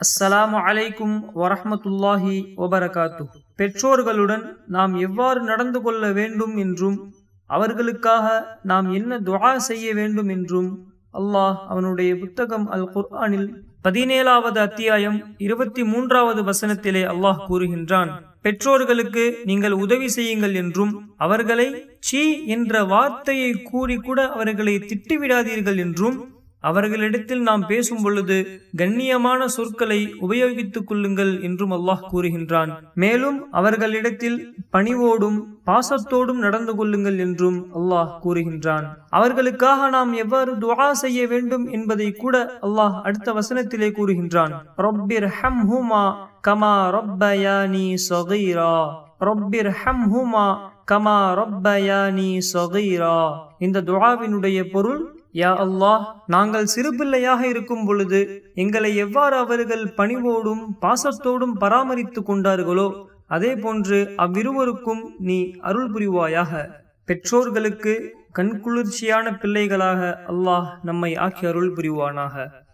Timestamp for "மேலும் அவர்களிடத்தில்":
32.94-34.54